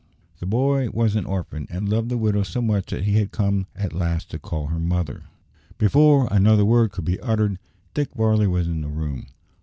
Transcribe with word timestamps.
The 0.39 0.47
boy 0.47 0.89
was 0.89 1.15
an 1.15 1.25
orphan, 1.27 1.67
and 1.69 1.87
loved 1.87 2.09
the 2.09 2.17
widow 2.17 2.41
so 2.41 2.59
much 2.59 2.87
that 2.89 3.03
he 3.03 3.17
had 3.19 3.29
come 3.31 3.67
at 3.75 3.93
last 3.93 4.31
to 4.31 4.39
call 4.39 4.65
her 4.65 4.79
mother. 4.79 5.25
Before 5.77 6.27
another 6.31 6.65
word 6.65 6.91
could 6.91 7.05
be 7.05 7.19
uttered, 7.19 7.59
Dick 7.93 8.11
Varley 8.15 8.47
was 8.47 8.65
in 8.67 8.81
the 8.81 8.87
room. 8.89 9.27